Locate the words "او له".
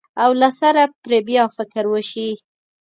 0.23-0.49